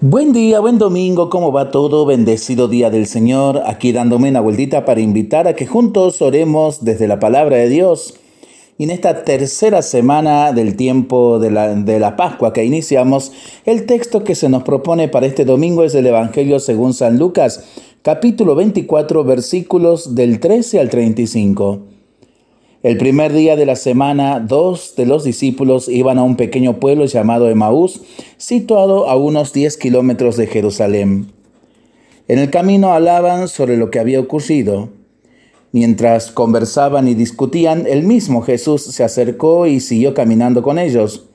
[0.00, 2.06] Buen día, buen domingo, ¿cómo va todo?
[2.06, 7.08] Bendecido día del Señor, aquí dándome una vueltita para invitar a que juntos oremos desde
[7.08, 8.14] la palabra de Dios.
[8.78, 13.32] Y en esta tercera semana del tiempo de la, de la Pascua que iniciamos,
[13.64, 17.64] el texto que se nos propone para este domingo es el Evangelio según San Lucas,
[18.02, 21.87] capítulo 24, versículos del 13 al 35.
[22.84, 27.06] El primer día de la semana, dos de los discípulos iban a un pequeño pueblo
[27.06, 28.02] llamado Emaús,
[28.36, 31.32] situado a unos 10 kilómetros de Jerusalén.
[32.28, 34.90] En el camino hablaban sobre lo que había ocurrido.
[35.72, 41.26] Mientras conversaban y discutían, el mismo Jesús se acercó y siguió caminando con ellos,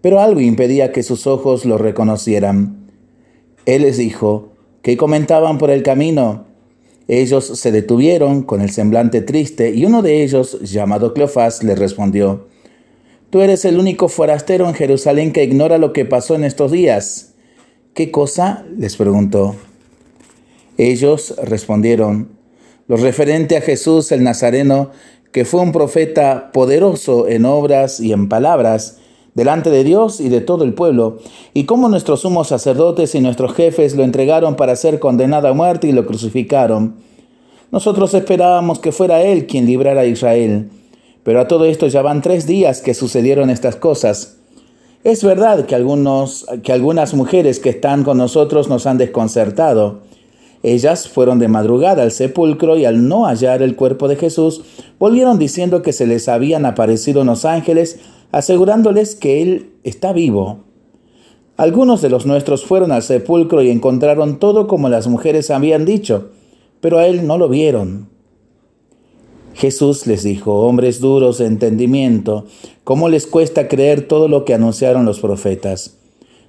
[0.00, 2.88] pero algo impedía que sus ojos lo reconocieran.
[3.66, 4.48] Él les dijo,
[4.82, 6.51] ¿qué comentaban por el camino?
[7.08, 12.46] Ellos se detuvieron con el semblante triste y uno de ellos, llamado Cleofás, le respondió,
[13.30, 17.32] Tú eres el único forastero en Jerusalén que ignora lo que pasó en estos días.
[17.94, 18.64] ¿Qué cosa?
[18.76, 19.56] les preguntó.
[20.76, 22.30] Ellos respondieron,
[22.88, 24.90] lo referente a Jesús el Nazareno,
[25.32, 28.98] que fue un profeta poderoso en obras y en palabras,
[29.34, 31.18] delante de Dios y de todo el pueblo,
[31.54, 35.88] y cómo nuestros sumos sacerdotes y nuestros jefes lo entregaron para ser condenado a muerte
[35.88, 36.96] y lo crucificaron.
[37.70, 40.70] Nosotros esperábamos que fuera Él quien librara a Israel,
[41.22, 44.36] pero a todo esto ya van tres días que sucedieron estas cosas.
[45.04, 50.00] Es verdad que, algunos, que algunas mujeres que están con nosotros nos han desconcertado.
[50.62, 54.62] Ellas fueron de madrugada al sepulcro y al no hallar el cuerpo de Jesús,
[55.00, 57.98] volvieron diciendo que se les habían aparecido unos ángeles
[58.32, 60.64] asegurándoles que Él está vivo.
[61.56, 66.30] Algunos de los nuestros fueron al sepulcro y encontraron todo como las mujeres habían dicho,
[66.80, 68.08] pero a Él no lo vieron.
[69.54, 72.46] Jesús les dijo, hombres duros de entendimiento,
[72.84, 75.98] ¿cómo les cuesta creer todo lo que anunciaron los profetas?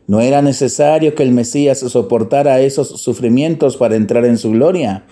[0.08, 5.06] ¿No era necesario que el Mesías soportara esos sufrimientos para entrar en su gloria?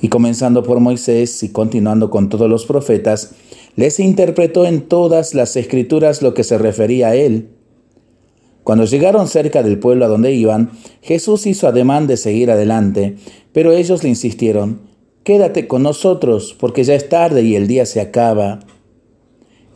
[0.00, 3.34] Y comenzando por Moisés y continuando con todos los profetas,
[3.76, 7.48] les interpretó en todas las escrituras lo que se refería a él.
[8.64, 13.16] Cuando llegaron cerca del pueblo a donde iban, Jesús hizo ademán de seguir adelante,
[13.52, 14.92] pero ellos le insistieron,
[15.24, 18.58] Quédate con nosotros, porque ya es tarde y el día se acaba.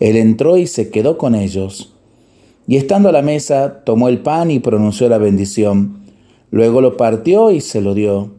[0.01, 1.95] Él entró y se quedó con ellos.
[2.67, 6.01] Y estando a la mesa, tomó el pan y pronunció la bendición.
[6.51, 8.33] Luego lo partió y se lo dio.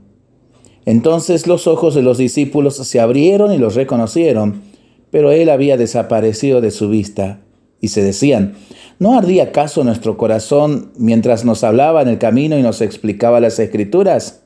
[0.86, 4.64] Entonces los ojos de los discípulos se abrieron y los reconocieron,
[5.12, 7.42] pero él había desaparecido de su vista.
[7.80, 8.56] Y se decían,
[9.00, 13.60] ¿no ardía acaso nuestro corazón mientras nos hablaba en el camino y nos explicaba las
[13.60, 14.44] escrituras?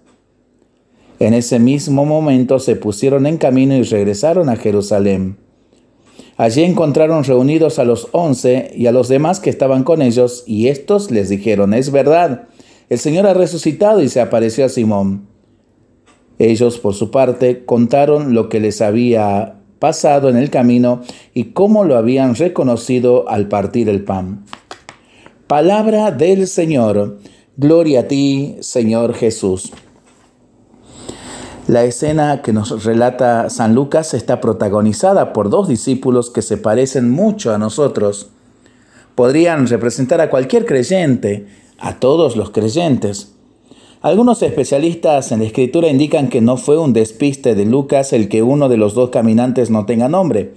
[1.20, 5.38] En ese mismo momento se pusieron en camino y regresaron a Jerusalén.
[6.36, 10.70] Allí encontraron reunidos a los once y a los demás que estaban con ellos, y
[10.70, 12.48] estos les dijeron, es verdad,
[12.90, 15.28] el Señor ha resucitado y se apareció a Simón.
[16.40, 21.02] Ellos, por su parte, contaron lo que les había pasado en el camino
[21.34, 24.46] y cómo lo habían reconocido al partir el pan.
[25.48, 27.18] Palabra del Señor.
[27.58, 29.74] Gloria a ti, Señor Jesús.
[31.68, 37.10] La escena que nos relata San Lucas está protagonizada por dos discípulos que se parecen
[37.10, 38.30] mucho a nosotros.
[39.16, 41.48] Podrían representar a cualquier creyente,
[41.80, 43.34] a todos los creyentes.
[44.02, 48.42] Algunos especialistas en la escritura indican que no fue un despiste de Lucas el que
[48.42, 50.54] uno de los dos caminantes no tenga nombre.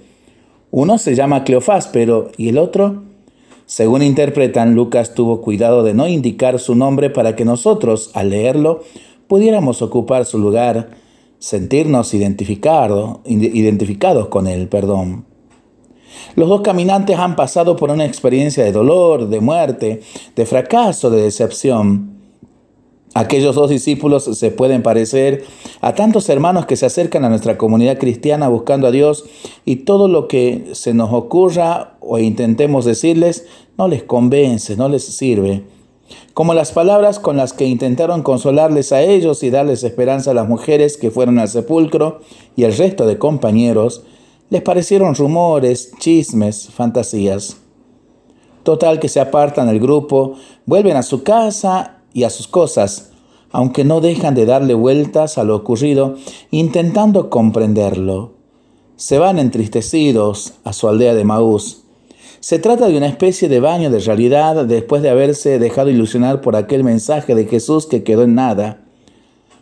[0.71, 3.03] Uno se llama Cleofás, pero ¿y el otro?
[3.67, 8.81] Según interpretan, Lucas tuvo cuidado de no indicar su nombre para que nosotros, al leerlo,
[9.27, 10.89] pudiéramos ocupar su lugar,
[11.37, 15.25] sentirnos identificado, identificados con él, perdón.
[16.35, 20.01] Los dos caminantes han pasado por una experiencia de dolor, de muerte,
[20.35, 22.14] de fracaso, de decepción.
[23.15, 25.45] Aquellos dos discípulos se pueden parecer
[25.81, 29.25] a tantos hermanos que se acercan a nuestra comunidad cristiana buscando a Dios
[29.63, 35.05] y todo lo que se nos ocurra o intentemos decirles no les convence, no les
[35.05, 35.63] sirve
[36.33, 40.47] como las palabras con las que intentaron consolarles a ellos y darles esperanza a las
[40.47, 42.19] mujeres que fueron al sepulcro
[42.55, 44.03] y el resto de compañeros,
[44.49, 47.57] les parecieron rumores, chismes, fantasías.
[48.63, 50.33] Total que se apartan del grupo,
[50.65, 53.11] vuelven a su casa y a sus cosas,
[53.51, 56.15] aunque no dejan de darle vueltas a lo ocurrido,
[56.49, 58.33] intentando comprenderlo.
[58.95, 61.85] Se van entristecidos a su aldea de Maús
[62.45, 66.55] se trata de una especie de baño de realidad después de haberse dejado ilusionar por
[66.55, 68.81] aquel mensaje de Jesús que quedó en nada.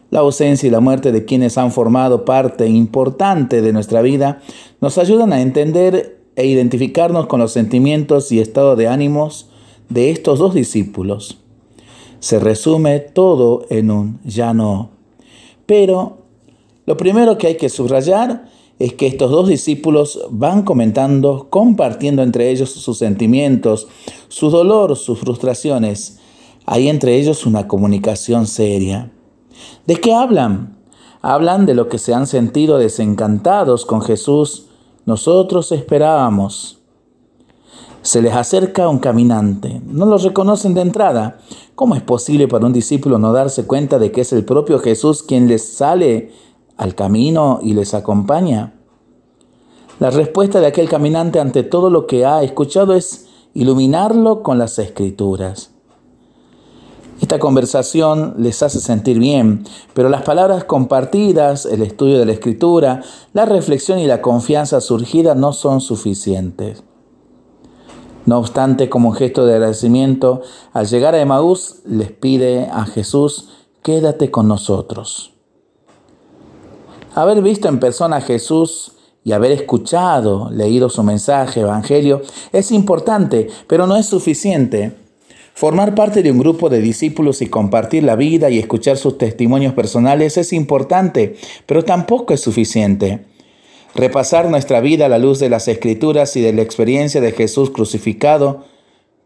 [0.09, 4.41] La ausencia y la muerte de quienes han formado parte importante de nuestra vida
[4.81, 9.50] nos ayudan a entender e identificarnos con los sentimientos y estado de ánimos
[9.88, 11.42] de estos dos discípulos.
[12.23, 14.91] Se resume todo en un ya no.
[15.65, 16.19] Pero
[16.85, 18.49] lo primero que hay que subrayar
[18.79, 23.89] es que estos dos discípulos van comentando, compartiendo entre ellos sus sentimientos,
[24.29, 26.19] su dolor, sus frustraciones.
[26.65, 29.11] Hay entre ellos una comunicación seria.
[29.85, 30.77] ¿De qué hablan?
[31.21, 34.67] Hablan de lo que se han sentido desencantados con Jesús.
[35.05, 36.82] Nosotros esperábamos.
[38.03, 39.81] Se les acerca un caminante.
[39.88, 41.39] No lo reconocen de entrada.
[41.73, 45.23] ¿Cómo es posible para un discípulo no darse cuenta de que es el propio Jesús
[45.23, 46.33] quien les sale
[46.75, 48.73] al camino y les acompaña?
[50.01, 54.77] La respuesta de aquel caminante ante todo lo que ha escuchado es iluminarlo con las
[54.79, 55.71] escrituras.
[57.21, 59.63] Esta conversación les hace sentir bien,
[59.94, 63.01] pero las palabras compartidas, el estudio de la escritura,
[63.31, 66.83] la reflexión y la confianza surgida no son suficientes.
[68.25, 70.41] No obstante, como gesto de agradecimiento,
[70.71, 73.49] al llegar a Emaús les pide a Jesús,
[73.81, 75.33] quédate con nosotros.
[77.15, 78.93] Haber visto en persona a Jesús
[79.25, 82.21] y haber escuchado, leído su mensaje, evangelio,
[82.51, 84.97] es importante, pero no es suficiente.
[85.53, 89.73] Formar parte de un grupo de discípulos y compartir la vida y escuchar sus testimonios
[89.73, 91.35] personales es importante,
[91.65, 93.32] pero tampoco es suficiente.
[93.95, 97.69] Repasar nuestra vida a la luz de las escrituras y de la experiencia de Jesús
[97.69, 98.65] crucificado,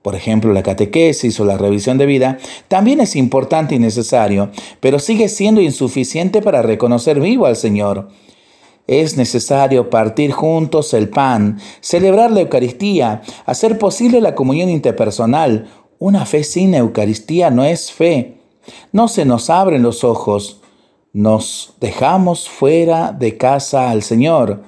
[0.01, 2.37] por ejemplo la catequesis o la revisión de vida,
[2.67, 8.09] también es importante y necesario, pero sigue siendo insuficiente para reconocer vivo al Señor.
[8.87, 15.67] Es necesario partir juntos el pan, celebrar la Eucaristía, hacer posible la comunión interpersonal.
[15.99, 18.37] Una fe sin Eucaristía no es fe.
[18.93, 20.61] No se nos abren los ojos,
[21.17, 24.61] nos dejamos fuera de casa al Señor.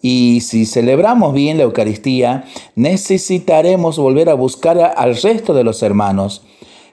[0.00, 2.44] Y si celebramos bien la Eucaristía,
[2.74, 6.46] necesitaremos volver a buscar al resto de los hermanos.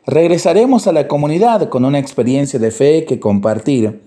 [0.06, 4.02] Regresaremos a la comunidad con una experiencia de fe que compartir.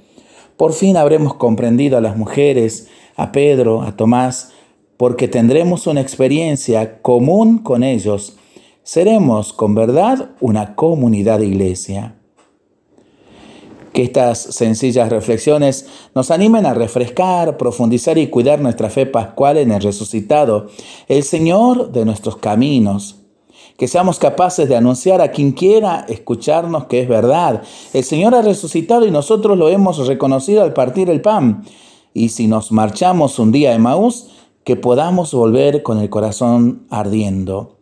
[0.58, 4.52] Por fin habremos comprendido a las mujeres, a Pedro, a Tomás,
[4.98, 8.36] porque tendremos una experiencia común con ellos.
[8.82, 12.16] Seremos con verdad una comunidad de iglesia.
[13.92, 19.70] Que estas sencillas reflexiones nos animen a refrescar, profundizar y cuidar nuestra fe pascual en
[19.70, 20.68] el resucitado,
[21.08, 23.16] el Señor de nuestros caminos.
[23.76, 27.62] Que seamos capaces de anunciar a quien quiera escucharnos que es verdad.
[27.92, 31.64] El Señor ha resucitado y nosotros lo hemos reconocido al partir el pan.
[32.14, 34.28] Y si nos marchamos un día a Maús,
[34.64, 37.78] que podamos volver con el corazón ardiendo.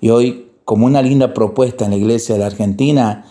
[0.00, 3.26] Y hoy, como una linda propuesta en la iglesia de la Argentina,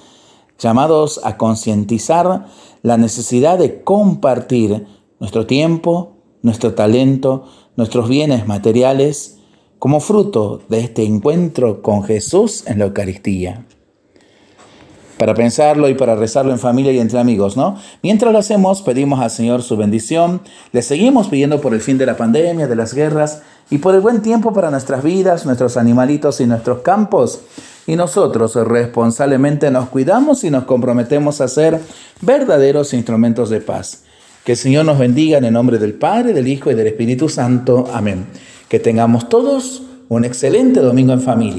[0.64, 2.48] llamados a concientizar
[2.82, 4.88] la necesidad de compartir
[5.20, 7.46] nuestro tiempo, nuestro talento,
[7.76, 9.38] nuestros bienes materiales
[9.78, 13.66] como fruto de este encuentro con Jesús en la Eucaristía.
[15.18, 17.78] Para pensarlo y para rezarlo en familia y entre amigos, ¿no?
[18.02, 22.06] Mientras lo hacemos, pedimos al Señor su bendición, le seguimos pidiendo por el fin de
[22.06, 26.42] la pandemia, de las guerras y por el buen tiempo para nuestras vidas, nuestros animalitos
[26.42, 27.42] y nuestros campos
[27.86, 31.80] y nosotros responsablemente nos cuidamos y nos comprometemos a ser
[32.22, 34.04] verdaderos instrumentos de paz.
[34.46, 37.30] Que el Señor nos bendiga en el nombre del Padre, del Hijo y del Espíritu
[37.30, 37.90] Santo.
[37.94, 38.26] Amén.
[38.68, 41.52] Que tengamos todos un excelente domingo en familia.